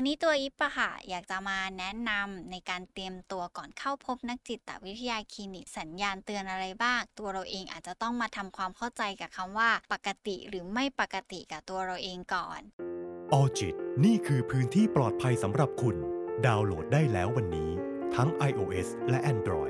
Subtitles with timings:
[0.00, 12.60] วันนี้ตัวอิปะค่ะอยากจะมาแนะนำในการเตรียมตัวก่อนเข้าพบนักจิตวิทยาคลินิกสัญญาณเตือนอะไรบ้าง ตัวเราเองอาจจะต้องมาทำความเข้าใจกับคำว่า ปกติหรือไม่ปกติกับตัวเราเองก่อน
[13.32, 13.74] ออจิต
[14.04, 15.96] นี่คือพื้นที่ปลอดภัยสำหรับคุณ
[16.46, 17.70] ดาวน์โหลดได้แล้ววันนี้
[18.14, 19.69] ทั้ง iOS และ Android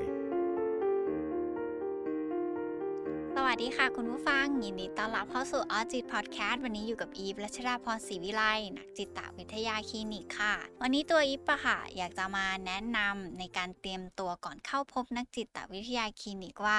[4.03, 8.43] คุณผู้ฟัง ยินดีต้อนรับเข้าสู่ออจิตพอดแคสต์วันนี้อยู่กับอีฟรัชดาพรศรีวิไล
[8.77, 16.77] นักจิตวิทยาคลินิกค่ะ วันนี้ตัวอีฟอะค่ะ อยากจะมาแนะนำในการเตรียมตัวก่อนเข้าพบนักจิตวิทยาคลินิกว่า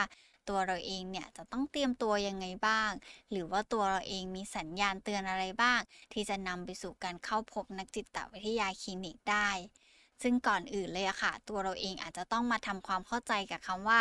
[0.49, 2.91] ตัวเราเองเนี่ยจะต้องเตรียมตัวยังไงบ้าง
[3.31, 5.81] หรือว่าตัวเราเองมีสัญญาณเตือนอะไรบ้าง
[6.13, 9.51] ที่จะนำไปสู่การเข้าพบนักจิตวิทยาคลินิกได้
[10.23, 14.01] ซึ่งก่อนอื่นเลยอะค่ะ ตัวเราเองอาจจะต้องมาทำความเข้าใจกับคำว่า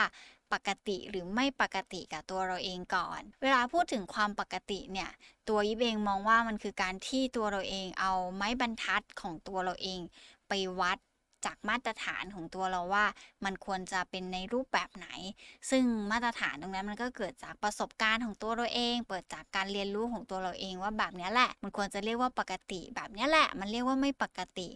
[0.54, 5.10] ปกติหรือไม่ปกติกับตัวเราเองก่อน เวลาพูดถึงความปกติเนี่ย
[5.50, 10.00] ตัวยิบเองมองว่ามันคือการที่ตัวเราเองเอาไม้บรรทัดของตัวเราเอง
[10.48, 10.98] ไปวัด
[11.46, 13.06] จากมาตรฐานของตัวเราว่า
[13.46, 15.08] มันควรจะเป็นในรูปแบบไหน
[15.70, 24.70] ซึ่งมาตรฐานตรงนั้นมันก็เกิดจากประสบการณ์ของตัวเราเอง เปิดจากการเรียนรู้ของตัวเราเองว่าแบบนี้แหละ มันควรจะเรียกว่าปกติ แบบนี้แหละ มันเรียกว่าไม่ปกติ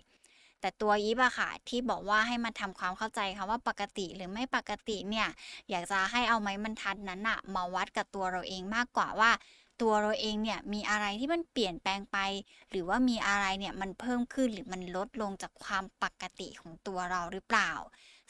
[0.66, 5.27] แต่ตัวยิบอะค่ะที่บอกว่าให้มันทำความเข้าใจค่ะว่าปกติหรือไม่ปกติเนี่ย
[5.69, 9.31] อยากจะให้เอาไม้บรรทัดนั้นอะมาวัดกับตัวเราเองมากกว่าว่า
[9.81, 12.17] ตัวเราเองเนี่ยมีอะไรที่มันเปลี่ยนแปลงไป
[12.71, 17.71] หรือว่ามีอะไรเนี่ยมันเพิ่มขึ้นหรือมันลดลงจากความปกติของตัวเราหรือเปล่า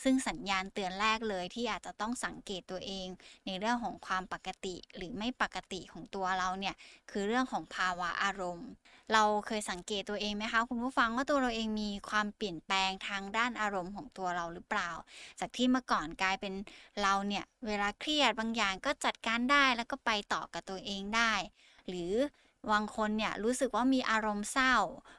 [0.04, 3.08] ซึ่งสัญญาณเตือนแรกเลยที่อาจจะต้องสังเกตตัวเอง
[3.46, 6.76] ในเรื่องของความปกติหรือไม่ปกติของตัวเราเนี่ย
[7.12, 8.70] คือเรื่องของภาวะอารมณ์
[9.14, 14.92] เราเคยสังเกตตัวเองไหมคะคุณผู้ฟังว่าตัวเราเองมีความเปลี่ยนแปลงทางด้านอารมณ์ของตัวเราหรือเปล่า
[15.40, 16.54] จากที่เมื่อก่อนกลายเป็น
[17.02, 21.34] เราเนี่ยเวลาเครียดบางอย่างก็จัดการได้แล้วก็ไปต่อกับตัวเองได้
[21.88, 22.14] หรือ
[22.72, 24.76] บางคนเนี่ยรู้สึกว่ามีอารมณ์เศร้า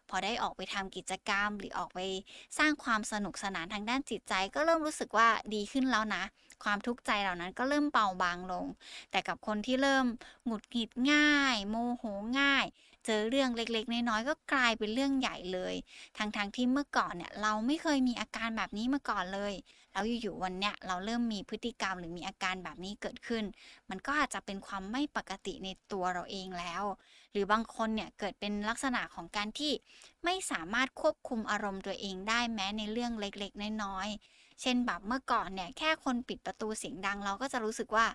[0.09, 2.01] พอได้ออกไปทำกิจกรรม หรือออกไป
[2.59, 6.25] สร้างความสนุกสนานทางด้านจิตใจ ก็เริ่มรู้สึกว่าดีขึ้นแล้วนะ
[6.65, 8.67] ความทุกข์ใจเหล่านั้นก็เริ่มเบาบางลง
[9.11, 10.07] แต่กับคนที่เริ่ม
[10.45, 12.05] หงุดหงิดง่าย โมโห
[12.41, 12.67] ง่าย
[13.07, 15.75] เจอเรื่องเล็กๆน้อยๆก็กลายเป็นเรื่องใหญ่เลย
[16.19, 19.53] ทั้งๆทที่เมื่อก่อนเนี่ยเราไม่เคยมีอาการแบบนี้มาก่อนเลย
[19.97, 23.45] แล้วอยู่ๆวันเนี้ยเราเริ่มมีพฤติกรรมหรือมีอาการแบบนี้เกิดขึ้น
[23.91, 26.83] มันก็อาจจะเป็นความไม่ปกติในตัวเราเองแล้ว
[27.33, 29.73] หรือบางคนเนี่ยเกิดเป็นลักษณะของการที่
[30.25, 38.07] ไม่สามารถควบคุมอารมณ์ตัวเองได้แม้ในเรื่องเล็กๆ น้อยๆ เช่นแบบเมื่อก่อนเนี่ยแค่คนปิดประตูเสียงดังเราก็จะรู้สึกว่า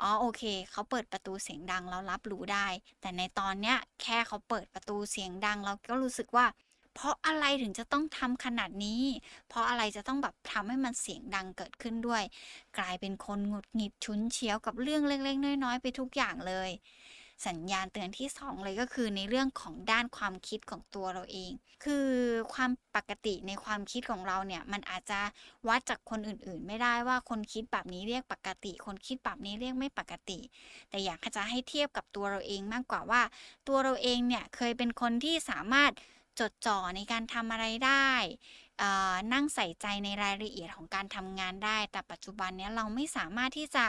[0.00, 2.66] อ๋อโอเค เขาเปิดประตูเสียงดังเรารับรู้ได้
[3.00, 6.46] แต่ในตอนเนี้ยแค่เขาเปิดประตูเสียงดัง เราก็รู้สึกว่า
[6.96, 9.02] เพราะอะไรถึงจะต้องทำขนาดนี้
[9.48, 12.22] เพราะอะไรจะต้องแบบทำให้มันเสียงดังเกิดขึ้นด้วย
[12.78, 16.70] กลายเป็นคนหงุดหงิดชุนเฉียวกับเรื่องเล็กๆ น้อยๆ ไปทุกอย่างเลย
[17.46, 21.52] สัญญาณเตือนที่ 2 เลยก็คือในเรื่องของด้านความคิดของตัวเราเอง
[21.84, 22.06] คือ
[22.54, 25.20] ความปกติในความคิดของเราเนี่ย มันอาจจะ
[25.68, 30.38] วัดจากคนอื่นๆ ไม่ได้ว่าคนคิดแบบนี้เรียกปกติ คนคิดแบบนี้เรียกไม่ปกติ
[30.90, 33.22] แต่อยากจะให้เทียบกับตัวเราเองมากกว่าว่า
[33.68, 35.92] ตัวเราเองเนี่ยเคยเป็นคนที่สามารถ
[36.40, 38.08] จดจ่อในการทำอะไรได้
[39.32, 43.84] นั่งใส่ใจในรายละเอียดของการทำงานได้ แต่ปัจจุบันนี้เราไม่สามารถที่จะ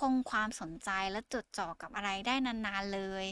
[0.00, 3.24] คงความสนใจและจดจ่อกับอะไรได้นานๆเลย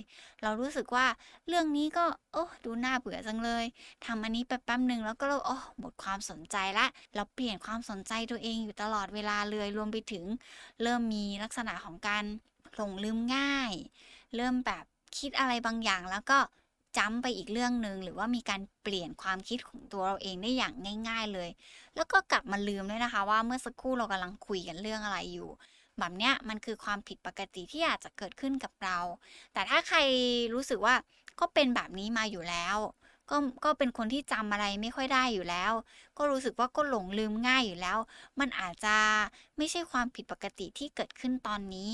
[0.43, 1.07] เรารู้สึกว่า
[1.49, 3.65] เรื่องนี้ก็ โอ้ดูน่าเบื่อจังเลย
[4.07, 10.25] ทำอันนี้ไปแป๊บหนึ่งแล้วก็โอ้หมดความสนใจละ เราเปลี่ยนความสนใจตัวเองอยู่ตลอดเวลาเลย รวมไปถึง
[10.83, 12.25] เริ่มมีลักษณะของการ
[12.75, 13.73] หลงลืมง่าย
[14.37, 14.85] เริ่มแบบ
[15.19, 16.39] คิดอะไรบางอย่างแล้วก็
[16.99, 20.75] จ้ำไปอีกเรื่องหนึ่งหรือว่ามีการเปลี่ยนความคิดของตัวเราเองได้อย่าง
[21.09, 21.51] ง่าย ๆเลย
[21.97, 25.49] แล้วก็กลับมาลืมด้วยนะคะ ว่าเมื่อสักครู่เรากำลังคุยกันเรื่องอะไรอยู่
[25.99, 28.99] แบบเนี้ยมันคือความผิดปกติที่อาจจะเกิดขึ้นกับเรา
[29.53, 29.99] แต่ถ้าใคร
[30.55, 30.95] รู้สึกว่า
[31.41, 32.77] ก็เป็นแบบนี้มาอยู่แล้ว
[33.31, 35.73] ก็ก็เป็นคนที่จำอะไรไม่ค่อยได้อยู่แล้ว
[36.19, 37.99] ก็รู้สึกว่าก็หลงลืมง่ายอยู่แล้ว
[38.41, 38.97] มันอาจจะ
[39.57, 41.91] ไม่ใช่ความผิดปกติที่เกิดขึ้นตอนนี้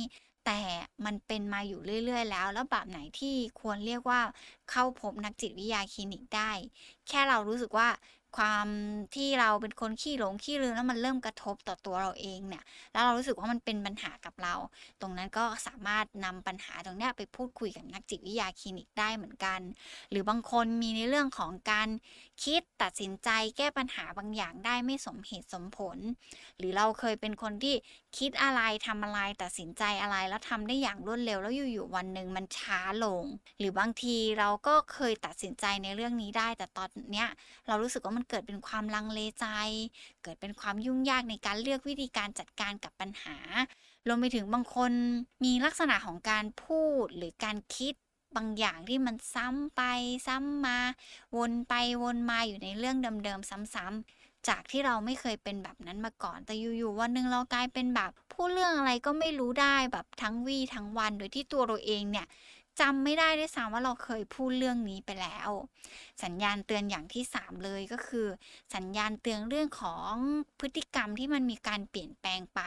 [0.50, 0.62] แต่
[1.06, 4.20] มันเป็นมาอยู่เรื่อย ๆ แล้ว แล้วแบบไหนที่ควรเรียกว่า
[4.70, 6.52] เข้าพบนักจิตวิทยาคลินิกได้
[7.08, 7.88] แค่เรารู้สึกว่า
[8.36, 8.66] ความ
[9.14, 14.54] ที่เราเป็นคนขี้หลงขี้ลืมแล้วมันเริ่มกระทบต่อตัวเราเองเนี่ย แล้วเรารู้สึกว่ามันเป็นปัญหากับเรา
[15.00, 19.60] ตรงนั้นก็สามารถนำปัญหาตรงนี้ไปพูดคุยกับนักจิตวิทยาคลินิกได้เหมือนกัน
[20.10, 21.88] หรือบางคนมีในเรื่องของการ
[22.44, 25.98] คิดตัดสินใจแก้ปัญหาบางอย่างได้ไม่สมเหตุสมผล
[26.58, 27.74] หรือเราเคยเป็นคนที่
[28.18, 33.24] คิดอะไรทำอะไรตัดสินใจอะไรแล้วทำได้อย่างรวดเร็วแล้วอยู่ๆวันหนึ่งมันช้าลง
[33.58, 37.28] หรือบางทีเราก็เคยตัดสินใจในเรื่องนี้ได้ แต่ตอนเนี้ย
[37.66, 39.46] เรารู้สึกว่ามันเกิดเป็นความลังเลใจ
[40.22, 43.38] เกิดเป็นความยุ่งยากในการเลือกวิธีการจัดการกับปัญหา
[44.06, 44.92] รวมไปถึงบางคน
[45.44, 47.94] มีลักษณะของการพูดหรือการคิด
[48.36, 49.82] บางอย่างที่มันซ้ำไป
[50.26, 50.78] ซ้ำมา
[51.36, 62.26] วนไปวนมาอยู่ในเรื่องเดิมๆซ้ำๆจากที่เราไม่เคยเป็นแบบนั้นมาก่อน แต่อยู่ๆวันหนึ่งเรากลายเป็นแบบ ผู้เรื่องอะไรก็ไม่รู้ได้แบบทั้งวี่ทั้งวันโดยที่ตัวเราเองเนี่ย
[62.80, 65.50] จำไม่ได้ด้วยซ้ำว่าเราเคยพูดเรื่องนี้ไปแล้ว
[66.24, 68.26] สัญญาณเตือนอย่างที่ 3 เลยก็คือ
[68.74, 70.12] สัญญาณเตือนเรื่องของ
[70.60, 72.60] พฤติกรรมที่มันมีการเปลี่ยนแปลงไป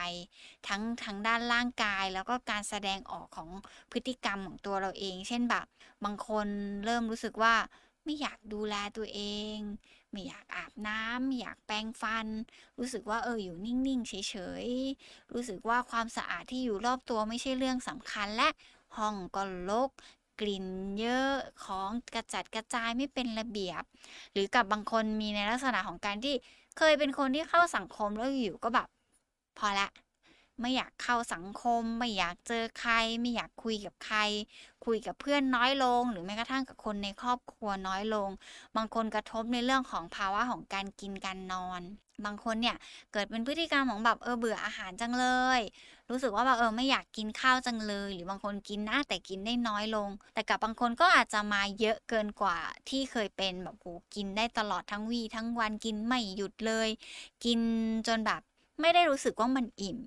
[0.68, 3.48] ทั้งทางด้านร่างกาย แล้วก็การแสดงออกของ
[3.92, 5.66] พฤติกรรมของตัวเราเอง เช่นแบบ
[6.04, 6.46] บางคน
[6.84, 7.54] เริ่มรู้สึกว่า
[8.04, 9.20] ไม่อยากดูแลตัวเอ
[9.54, 9.56] ง
[10.12, 12.26] ไม่อยากอาบน้ำไม่อยากแปรงฟัน
[12.78, 14.14] รู้สึกว่าเอออยู่นิ่ง ๆ เฉ
[14.64, 14.66] ย
[15.00, 18.48] ๆ รู้สึกว่าความสะอาดที่อยู่รอบตัวไม่ใช่เรื่องสำคัญและ
[18.96, 19.90] ห้องก็รก
[20.40, 20.66] กลิ่น
[21.00, 21.32] เยอะ
[21.64, 23.82] ของกระจัดกระจายไม่เป็นระเบียบ
[24.32, 26.34] หรือกับบางคนมีในลักษณะของการที่
[26.78, 28.88] เคยเป็นคนที่เข้าสังคมแล้วอยู่ก็แบบ
[29.58, 29.88] พอละ
[30.60, 34.18] ไม่อยากเข้าสังคม ไม่อยากเจอใคร ไม่อยากคุยกับใคร
[34.84, 38.30] คุยกับเพื่อนน้อยลง หรือแม้กระทั่งกับคนในครอบครัวน้อยลง
[38.76, 41.80] บางคนกระทบในเรื่องของภาวะของการกินการนอน
[42.24, 42.76] บางคนเนี่ย
[43.12, 45.26] เกิดเป็นพฤติกรรมของแบบเออเบื่ออาหารจังเล
[45.58, 45.60] ย
[46.12, 56.88] รู้สึกว่าแบบเออไม่อยากกินข้าวจังเลย หรือบางคนกินนะแต่กินได้น้อยลง แต่กับบางคนก็อาจจะมาเยอะเกินกว่าที่เคยเป็นแบบโหกินได้ตลอดทั้งวีทั้งวันกินไม่หยุดเลย
[57.44, 57.60] กิน
[58.08, 58.42] จนแบบ
[58.80, 59.98] ไม่ได้รู้สึกว่ามันอิ่ม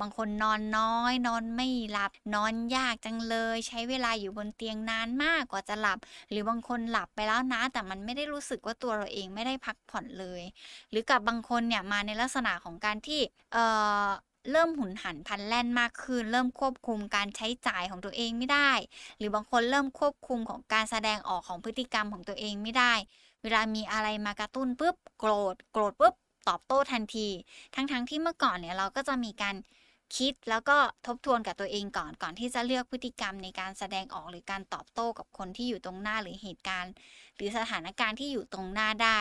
[0.00, 5.98] บางคนนอนน้อย นอนไม่หลับ นอนยากจังเลย ใช้เวลาอยู่บนเตียงนานมากกว่าจะหลับ
[6.30, 10.42] หรือบางคนหลับไปแล้วนะ แต่มันไม่ได้รู้สึกว่าตัวเราเองไม่ได้พักผ่อนเลย
[10.90, 13.20] หรือกับบางคนเนี่ยมาในลักษณะของการที่
[13.52, 13.64] เอ่
[14.04, 14.08] อ
[14.50, 18.70] เริ่มหุนหันพันแล่นมากขึ้น เริ่มควบคุมการใช้จ่ายของตัวเองไม่ได้
[19.18, 22.92] หรือบางคนเริ่มควบคุมของการแสดงออกของพฤติกรรมของตัวเองไม่ได้
[23.42, 26.14] เวลามีอะไรมากระตุ้นปุ๊บโกรธ โกรธปุ๊บ
[26.48, 27.28] ตอบโต้ทันที
[27.74, 29.54] ทั้งๆทที่เมื่อก่อนเนี่ยเราก็จะมีการ
[30.16, 30.76] คิดแล้วก็
[31.06, 36.92] ทบทวนกับตัวเองก่อนก่อนที่จะเลือกพฤติกรรมในการแสดงออกหรือการตอบโต้กับคนที่อยู่ตรงหน้าหรือเหตุการณ์
[37.36, 39.20] หรือสถานการณ์ที่อยู่ตรงหน้าได้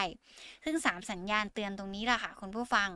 [0.64, 2.90] ซึ่ง 3 สัญญาณเตือนตรงนี้แหละค่ะคุณผู้ฟัง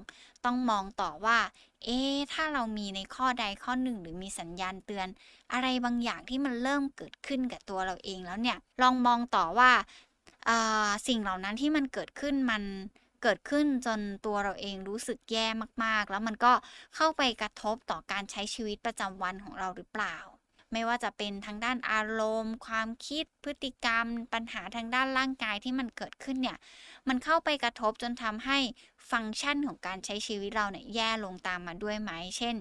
[0.45, 1.37] ต้องมองต่อว่า
[1.85, 1.99] เอ๊
[2.33, 5.07] ถ้าเรามีในข้อใดข้อหนึ่ง หรือมีสัญญาณเตือน
[5.53, 9.71] อะไรบางอย่างที่มันเริ่มเกิดขึ้นกับตัวเราเองแล้วเนี่ยลองมองต่อว่า
[11.07, 12.63] สิ่งเหล่านั้นที่มันเกิดขึ้นมัน
[13.23, 15.47] เกิดขึ้นจนตัวเราเองรู้สึกแย่
[15.83, 16.53] มากๆ แล้วมันก็
[16.95, 20.17] เข้าไปกระทบต่อการใช้ชีวิตประจำวันของเราหรือเปล่า
[20.73, 26.57] ไม่ว่าจะเป็นทางด้านอารมณ์ ความคิดพฤติกรรม ปัญหาทางด้านร่างกายที่มันเกิดขึ้นเนี่ย
[27.07, 28.57] มันเข้าไปกระทบจนทำให้
[29.11, 32.55] ฟังก์ชันของการใช้ชีวิตเราเนี่ยแย่ลงตามมาด้วยไหม เช่น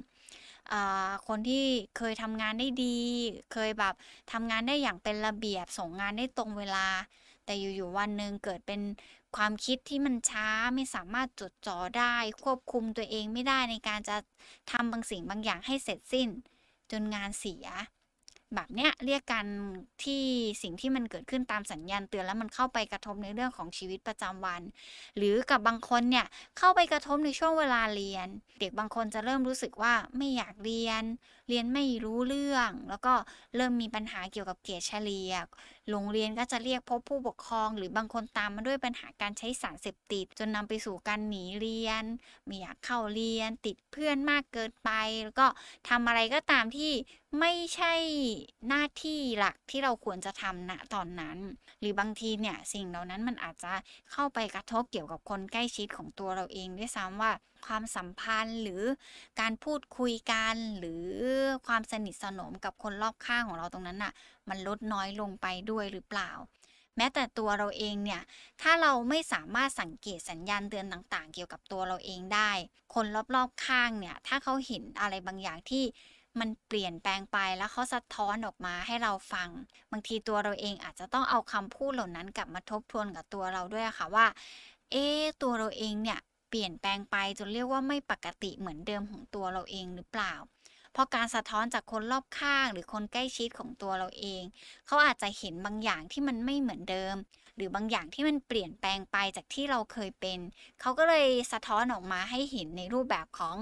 [1.26, 1.66] คนที่
[1.96, 2.98] เคยทำงานได้ดี
[3.52, 3.94] เคยแบบ
[4.32, 6.86] ทำงานได้อย่างเป็นระเบียบ ส่งงานได้ตรงเวลา
[7.46, 8.80] แต่อยู่ๆวันหนึ่งเกิดเป็น
[9.36, 12.14] ความคิดที่มันช้าไม่สามารถจดจ่อได้
[12.44, 14.16] ควบคุมตัวเองไม่ได้ในการจะ
[14.70, 16.28] ทำบางสิ่งบางอย่างให้เสร็จสิ้น
[16.92, 17.66] จนงานเสีย
[18.54, 19.46] แบบเนี้ยเรียกกัน
[20.04, 20.24] ที่
[20.62, 24.62] สิ่งที่มันเกิดขึ้นตามสัญญาณเตือนแล้วมันเข้าไปกระทบในเรื่องของชีวิตประจำวัน
[25.16, 26.26] หรือกับบางคนเนี่ย
[26.58, 28.28] เข้าไปกระทบในช่วงเวลาเรียน
[28.60, 31.02] เด็กบางคนจะเริ่มรู้สึกว่าไม่อยากเรียน
[31.48, 33.14] เรียนไม่รู้เรื่อง แล้วก็
[33.56, 35.32] เริ่มมีปัญหาเกี่ยวกับเกรดเฉลี่ย
[35.90, 42.04] โรงเรียนก็จะเรียกพบผู้ปกครอง หรือบางคนตามมาด้วยปัญหาการใช้สารเสพติด จนนำไปสู่การหนีเรียน
[42.46, 44.90] ไม่อยากเข้าเรียน ติดเพื่อนมากเกินไป
[45.24, 45.46] แล้วก็
[45.88, 46.92] ทำอะไรก็ตามที่
[47.40, 47.94] ไม่ใช่
[48.68, 51.38] หน้าที่หลักที่เราควรจะทำณตอนนั้น
[51.80, 53.72] หรือบางทีเนี่ยสิ่งเหล่านั้นมันอาจจะ
[54.12, 57.32] เข้าไปกระทบเกี่ยวกับคนใกล้ชิดของตัวเราเองด้วยซ้ำว่า
[57.66, 58.82] ความสัมพันธ์หรือ
[59.40, 61.04] การพูดคุยกันหรือ
[61.66, 64.12] ความสนิทสนมกับคนรอบข้างของเราตรงนั้นน่ะ
[64.48, 66.30] มันลดน้อยลงไปด้วยหรือเปล่า
[66.96, 68.22] แม้แต่ตัวเราเองเนี่ย
[68.62, 72.50] ถ้าเราไม่สามารถสังเกตสัญญาณเตือนต่าง ๆ เกี่ยวกับตัวเราเองได้
[72.94, 75.84] คนรอบๆข้างเนี่ย ถ้าเขาเห็นอะไรบางอย่างที่
[76.40, 79.48] มันเปลี่ยนแปลงไปแล้วเขาสะท้อนออกมาให้เราฟัง
[79.92, 84.26] บางทีตัวเราเองอาจจะต้องเอาคำพูดเหล่านั้นกลับมาทบทวนกับตัวเราด้วยค่ะว่า
[84.92, 85.06] เอ๊
[85.42, 90.34] ตัวเราเองเนี่ยเปลี่ยนแปลงไปจนเรียกว่าไม่ปกติเหมือนเดิมของตัวเราเองหรือเปล่า
[90.92, 94.42] เพราะการสะท้อนจากคนรอบข้างหรือคนใกล้ชิดของตัวเราเอง
[94.86, 97.14] เขาอาจจะเห็นบางอย่างที่มันไม่เหมือนเดิม
[97.56, 100.38] หรือบางอย่างที่มันเปลี่ยนแปลงไปจากที่เราเคยเป็น
[100.80, 103.56] เขาก็เลยสะท้อนออกมาให้เห็นในรูปแบบของ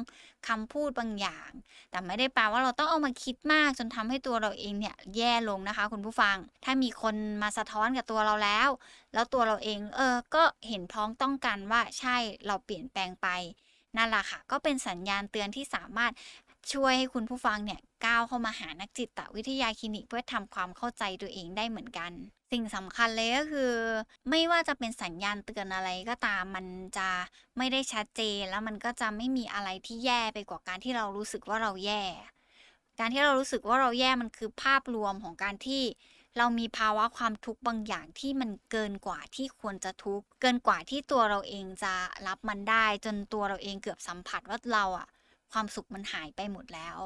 [0.48, 1.50] คำพูดบางอย่าง
[1.90, 8.68] แต่ไม่ได้แปลว่าเราต้องเอามาคิดมากจนทำให้ตัวเราเองเนี่ยแย่ลงนะคะ คุณผู้ฟัง ถ้ามีคนมาสะท้อนกับตัวเราแล้ว
[9.14, 13.28] แล้วตัวเราเองเออ ก็เห็นพ้องต้องกันว่าใช่เราเปลี่ยนแปลงไป
[13.96, 16.12] นั่นแหละค่ะ ก็เป็นสัญญาณเตือนที่สามารถ
[16.72, 22.12] ช่วยให้คุณผู้ฟังเนี่ย ก้าวเข้ามาหานักจิตวิทยาคลินิก เพื่อทำความเข้าใจตัวเองได้เหมือนกัน
[22.52, 23.72] สิ่งสำคัญเลยก็คือ
[24.30, 26.66] ไม่ว่าจะเป็นสัญญาณเตือนอะไรก็ตามมัน
[26.98, 27.08] จะ
[27.58, 32.04] ไม่ได้ชัดเจน แล้วมันก็จะไม่มีอะไรที่แย่ไปกว่าการที่เรารู้สึกว่าเราแย่
[32.98, 35.82] การที่เรารู้สึกว่าเราแย่มันคือภาพรวมของการที่
[36.38, 41.94] เรามีภาวะความทุกข์บางอย่างที่มันเกินกว่าที่ควรจะทุกข์เกินกว่าที่ตัวเราเองจะ
[42.26, 45.08] รับมันได้ จนตัวเราเองเกือบสัมผัสว่าเราอะ
[45.54, 46.98] ความสุขมันหายไปหมดแล้ว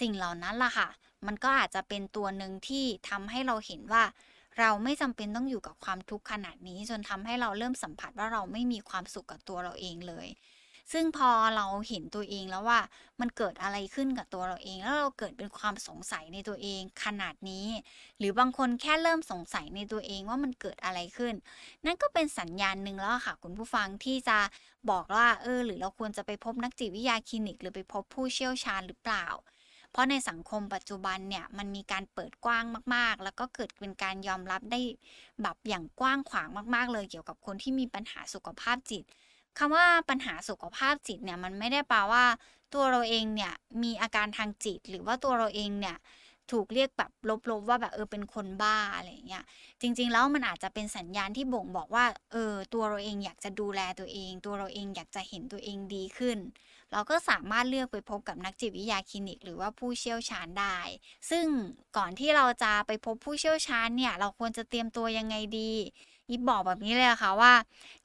[0.00, 0.88] สิ่งเหล่านั้นล่ะค่ะ
[1.26, 4.02] มันก็อาจจะเป็นตัวหนึ่งที่ทำให้เราเห็นว่า
[4.58, 10.26] เราไม่จำเป็นต้องอยู่กับความทุกข์ขนาดนี้ จนทำให้เราเริ่มสัมผัสว่าเราไม่มีความสุขกับตัวเราเองเลย
[10.92, 12.80] ซึ่งพอเราเห็นตัวเองแล้วว่า
[13.20, 17.66] มันเกิดอะไรขึ้นกับตัวเราเอง แล้วเราเกิดเป็นความสงสัยในตัวเองขนาดนี้
[18.18, 21.34] หรือบางคนแค่เริ่มสงสัยในตัวเองว่ามันเกิดอะไรขึ้น
[21.84, 24.38] นั่นก็เป็นสัญญาณหนึ่งแล้วค่ะคุณผู้ฟังที่จะ
[24.90, 29.26] บอกว่าเออหรือเราควรจะไปพบนักจิตวิทยาคลินิก หรือไปพบผู้เชี่ยวชาญหรือเปล่า
[29.90, 32.64] เพราะในสังคมปัจจุบันเนี่ยมันมีการเปิดกว้าง
[32.94, 34.80] มาก ๆ แล้วก็เกิดเป็นการยอมรับได้
[35.42, 39.04] แบบอย่างกว้างขวางมาก ๆ เลยเกี่ยวกับคนที่มีปัญหาสุขภาพจิต
[39.58, 42.24] คำว่าปัญหาสุขภาพจิตเนี่ยมันไม่ได้แปลว่า
[42.74, 45.96] ตัวเราเองเนี่ยมีอาการทางจิต หรือว่าตัวเราเองเนี่ย
[46.52, 47.10] ถูกเรียกแบบ
[47.50, 49.44] ลบๆว่าแบบเออเป็นคนบ้าอะไรเงี้ย
[49.80, 56.38] จริง ๆ แล้วมันอาจจะเป็นสัญญาณที่บ่งบอกว่าเออตัวเราเองอยากจะดูแลตัวเอง ตัวเราเองอยากจะเห็นตัวเองดีขึ้น
[56.92, 60.78] เราก็สามารถเลือกไปพบกับนักจิตวิทยาคลินิก หรือว่าผู้เชี่ยวชาญได้
[61.30, 61.46] ซึ่ง
[61.96, 65.72] ก่อนที่เราจะไปพบผู้เชี่ยวชาญเนี่ยเราควรจะเตรียมตัวยังไงดี
[66.28, 67.52] อีบอกแบบนี้เลยค่ะว่า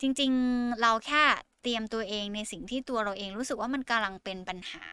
[0.02, 1.24] จริงๆเราแค่
[1.62, 4.86] เตรียมตัวเองในสิ่งที่ตัวเราเองรู้สึกว่ามันกำลังเป็นปัญหา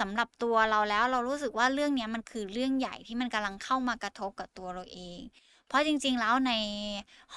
[0.00, 5.20] สำหรับตัวเราแล้วเรารู้สึกว่าเรื่องนี้มันคือเรื่องใหญ่ที่มันกำลังเข้ามากระทบกับตัวเราเอง
[5.66, 6.52] เพราะจริงๆแล้วใน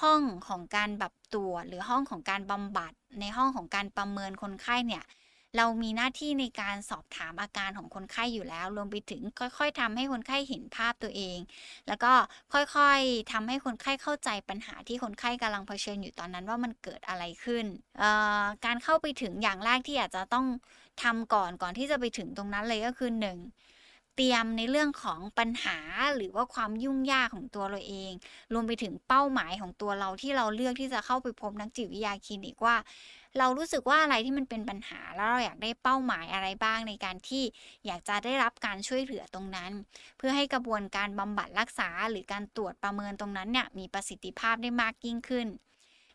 [0.00, 5.04] ห้องของการแบบตรวจหรือห้องของการบำบัดในห้องของการประเมินคนไข้เนี่ย
[5.56, 9.22] เรามีหน้าที่ในการสอบถามอาการของคนไข้อยู่แล้ว รวมไปถึง
[9.58, 11.38] ค่อย ๆทำให้คนไข้เห็นภาพตัวเอง
[11.88, 12.12] แล้วก็
[12.52, 17.64] ค่อยๆทำให้คนไข้เข้าใจปัญหาที่คนไข้กำลังเผชิญอยู่ตอนนั้นว่ามันเกิดอะไรขึ้น
[18.64, 20.46] การเข้าไปถึงอย่างแรกที่อาจจะต้อง
[21.02, 23.38] ทำก่อนก่อนที่จะไปถึงตรงนั้นเลยก็คือหนึ่ง
[24.16, 25.78] เตรียมในเรื่องของปัญหา
[26.16, 28.12] หรือว่าความยุ่งยากของตัวเราเอง
[28.52, 32.76] รวมไปถึงเป้าหมายของตัวเราที่เราเลือกที่จะเข้าไปพบนักจิตวิทยาคลินิกว่า
[33.38, 37.44] เรารู้สึกว่าอะไรที่มันเป็นปัญหาแล้วเราอยากได้เป้าหมายอะไรบ้างในการที่
[37.86, 39.72] อยากจะได้รับการช่วยเหลือตรงนั้น
[40.18, 45.46] เพื่อให้กระบวนการบำบัดรักษา หรือการตรวจประเมินตรงนั้นเนี่ยมีประสิทธิภาพได้มากยิ่งขึ้น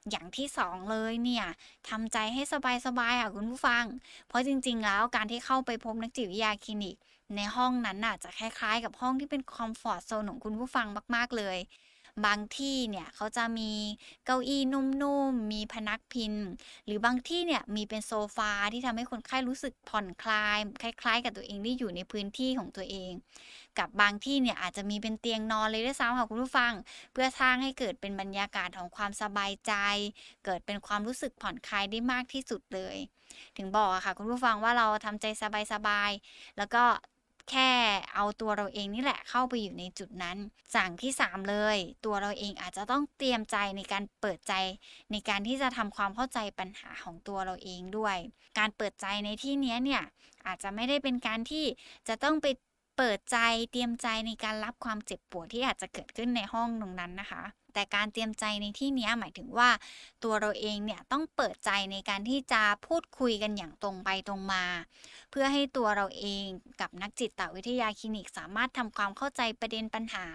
[0.10, 1.46] อย่างที่สองเลยเนี่ย
[1.90, 2.42] ทำใจให้
[2.86, 3.86] สบายๆค่ะคุณผู้ฟัง
[4.28, 6.96] เพราะจริงๆ แล้วการที่เข้าไปพบนักจิตวิทยาคลินิก
[7.36, 11.58] ในห้องนั้นน่ะจะคล้ายๆ กับห้องที่เป็นคอมฟอร์ทโซนของคุณผู้ฟังมากๆเลย
[12.25, 13.72] บางที่เนี่ยเขาจะมี
[14.25, 16.34] เก้าอี้นุ่มๆ มีพนักพิง
[16.86, 23.12] หรือบางที่เนี่ยมีเป็นโซฟาที่ทำให้คนไข้รู้สึกผ่อนคลาย คล้าย ๆ กับตัวเองที่อยู่ในพื้นที่ของตัวเอง
[23.80, 26.74] กับบางที่เนี่ยอาจจะมีเป็นเตียงนอนเลยด้วยซ้ำค่ะคุณผู้ฟัง
[27.13, 29.74] เพื่อสร้างให้เกิดเป็นบรรยากาศของความสบายใจ
[30.46, 32.98] เกิดเป็นความรู้สึกผ่อนคลายได้มากที่สุดเลย
[33.58, 35.25] ถึงบอกอะค่ะ คุณผู้ฟังว่าเราทำใจ
[35.74, 36.84] สบายๆแล้วก็
[37.51, 37.72] แค่
[38.15, 40.38] เอาตัวเราเองนี่แหละเข้าไปอยู่ในจุดนั้น
[40.75, 44.53] สั่งที่ 3 เลย ตัวเราเองอาจจะต้องเตรียมใจในการเปิดใจ
[45.12, 48.17] ในการที่จะทำความเข้าใจปัญหาของตัวเราเองด้วย
[48.60, 50.03] การเปิดใจในที่นี้เนี่ย
[50.46, 51.65] อาจจะไม่ได้เป็นการที่
[52.08, 52.48] จะต้องไป
[52.98, 53.38] เปิดใจ
[53.72, 57.43] เตรียมใจในการรับความเจ็บปวดที่อาจจะเกิดขึ้นในห้องตรงนั้นนะคะ
[57.74, 59.70] แต่การเตรียมใจในที่นี้หมายถึงว่า
[60.24, 64.66] ตัวเราเองเนี่ยต้องเปิดใจในการที่จะพูดคุยกันอย่างตรงไปตรงมา
[65.32, 66.46] เพื่อให้ตัวเราเอง
[66.82, 70.25] กับนักจิตวิทยาคลินิกสามารถทำความเข้าใจประเด็นปัญหา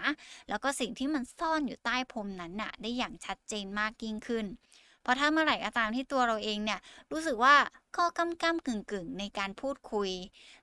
[0.49, 4.45] แล้วก็สิ่งที่มันซ่อนอยู่ใต้พรมนั้นน่ะได้อย่างชัดเจนมากยิ่งขึ้น
[5.01, 6.79] เพราะถ้าเมื่อไหร่ก็ตามที่ตัวเราเองเนี่ย
[7.11, 7.55] รู้สึกว่า
[7.97, 10.09] ก็กำกำกึ่งกึ่งในการพูดคุย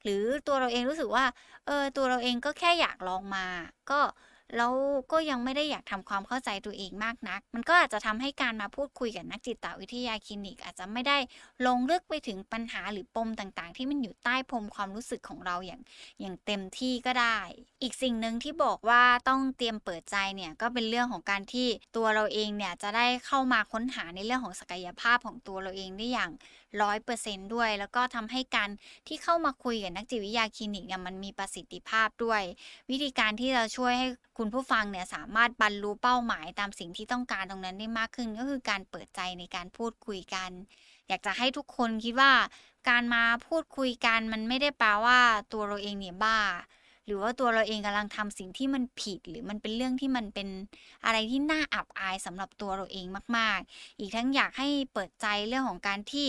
[0.02, 1.25] หรือตัวเราเองรู้สึกว่า
[1.66, 3.47] เออตัวเราเองก็แค่อยากลองมา
[3.90, 4.00] ก็
[4.56, 4.73] แล้ว
[5.12, 11.18] ก็ยังไม่ได้อยากทำความเข้าใจตัวเองมากนัก มันก็อาจจะทำให้การมาพูดคุยกับนักจิตวิทยาคลินิก อาจจะไม่ได้
[11.66, 15.80] ลงลึกไปถึงปัญหาหรือปมต่างๆ ที่มันอยู่ใต้พรมความรู้สึกของเราอย่าง
[16.20, 17.38] อย่างเต็มที่ก็ได้
[17.82, 26.30] อีกสิ่งหนึ่งที่บอกว่าต้องเตรียมเปิดใจเนี่ยก็เป็นเรื่องของการที่ตัวเราเองเนี่ยจะได้เข้ามาค้นหาในเรื่องของศักยภาพของตัวเราเองได้อย่าง
[26.83, 28.71] ร้อยเปอร์เซนด้วย แล้วก็ทำให้การ
[29.09, 32.43] ที่เข้ามาคุยกับนักจิตวิทยาคลินิกเนี่ยมันมีประสิทธิภาพด้วย
[32.90, 40.50] วิธีการที่จะช่วยให้คุณผู้ฟังเนี่ยสามารถบรรลุเป้าหมายตามสิ่งที่ต้องการตรงนั้นได้มากขึ้น ก็คือการเปิดใจในการพูดคุยกัน
[41.09, 42.33] อยากจะให้ทุกคนคิดว่า
[42.88, 45.21] การมาพูดคุยกันมันไม่ได้แปลว่า
[45.52, 46.38] ตัวเราเองเนี่ยบ้า
[47.07, 50.49] หรือว่าตัวเราเองกำลังทำสิ่งที่มันผิด หรือมันเป็นเรื่องที่มันเป็น
[51.04, 56.26] อะไรที่น่าอับอายสำหรับตัวเราเองมาก ๆ อีกทั้งอยากให้เปิดใจเรื่องของการที่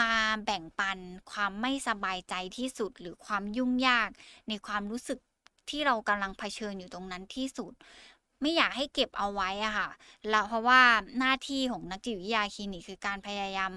[0.00, 0.12] มา
[0.44, 0.98] แบ่งปัน
[1.30, 4.10] ความไม่สบายใจที่สุด หรือความยุ่งยาก
[4.48, 5.18] ในความรู้สึก
[5.70, 7.72] ที่เรากำลังเผชิญอยู่ตรงนั้นที่สุด
[8.44, 9.88] ไม่อยากให้เก็บเอาไว้อะค่ะ
[10.30, 10.80] แล้วเพราะว่า
[11.18, 13.72] หน้าที่ของนักจิตวิทยาคลินิกคือการพยายาม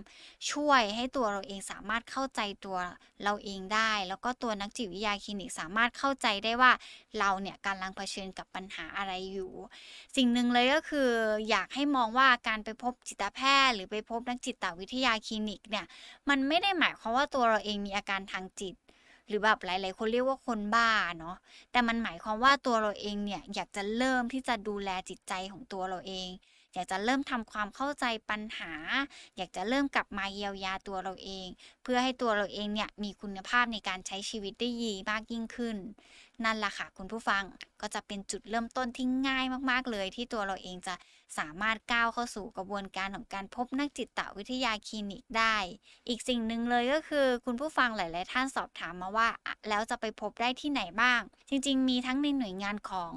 [0.51, 2.77] ช่วยให้ตัวเราเองสามารถเข้าใจตัว
[3.23, 6.71] เราเองได้ แล้วก็ตัวนักจิตวิทยาคลินิกสามารถเข้าใจได้ว่า
[7.19, 9.51] เราเนี่ยกำลังเผชิญกับปัญหาอะไรอยู่
[10.15, 11.09] สิ่งหนึ่งเลยก็คือ
[11.49, 15.85] อยากให้มองว่าการไปพบจิตแพทย์ หรือไปพบนักจิตวิทยาคลินิกเนี่ย
[16.29, 18.75] มันไม่ได้หมายความว่าตัวเราเองมีอาการทางจิต
[19.27, 21.35] หรือแบบหลาย ๆ คนเรียกว่าคนบ้าเนาะ
[21.71, 26.29] แต่มันหมายความว่าตัวเราเองเนี่ยอยากจะเริ่มที่จะดูแลจิตใจของตัวเราเอง
[26.73, 28.73] อยากจะเริ่มทำความเข้าใจปัญหา
[29.37, 31.47] อยากจะเริ่มกลับมาเยียวยาตัวเราเอง
[31.83, 35.77] เพื่อให้ตัวเราเองเนี่ยมีคุณภาพในการใช้ชีวิตได้ดีมากยิ่งขึ้น
[36.45, 37.43] นั่นแหละค่ะคุณผู้ฟัง
[37.81, 40.95] ก็จะเป็นจุดเริ่มต้นที่ง่ายมากๆเลย ที่ตัวเราเองจะ
[41.37, 45.55] สามารถก้าวเข้าสู่กระบวนการของการพบนักจิตวิทยาคลินิกได้
[46.07, 49.27] อีกสิ่งหนึ่งเลยก็คือ คุณผู้ฟังหลาย ๆ ท่านสอบถามมาว่า
[49.69, 53.13] แล้วจะไปพบได้ที่ไหนบ้าง จริง ๆ มีทั้งในหน่วยงานของ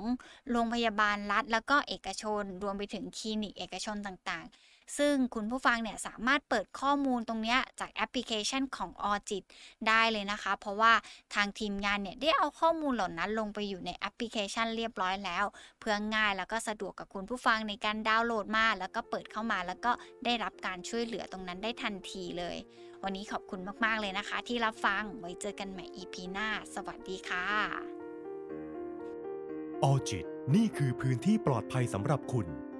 [0.50, 9.44] โรงพยาบาลรัฐ แล้วก็เอกชน รวมไปถึงคลินิกเอกชนต่าง ๆ ซึ่งคุณผู้ฟังเนี่ยสามารถเปิดข้อมูลตรงนี้จากแอปพลิเคชันของออจิต
[9.88, 10.92] ได้เลยนะคะ เพราะว่า
[11.35, 15.44] ทางทีมงานเนี่ยได้เอาข้อมูลเหล่านั้นลงไปอยู่ในแอปพลิเคชันเรียบร้อยแล้ว
[15.80, 19.92] เพื่อง่ายแล้วก็สะดวกกับคุณผู้ฟังในการดาวน์โหลดมา แล้วก็เปิดเข้ามาแล้วก็
[20.25, 22.56] ได้รับการช่วยเหลือตรงนั้นได้ทันทีเลย
[23.04, 27.47] วันนี้ขอบคุณมาก ๆ เลยนะคะ ที่รับฟังไว้เจอกันใหม่ EP หน้า สวัสดีค่ะ
[29.82, 32.49] ออจิตนี่คือพื้นที่ปลอดภัยสำหรับคุณ